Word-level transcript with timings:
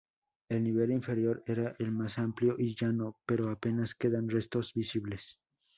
El 0.49 0.63
nivel 0.63 0.89
inferior 0.89 1.43
era 1.45 1.75
el 1.77 1.91
más 1.91 2.17
amplio 2.17 2.55
y 2.57 2.73
llano, 2.73 3.17
pero 3.27 3.49
apenas 3.51 3.93
quedan 3.93 4.29
restos 4.29 4.73
visibles. 4.73 5.37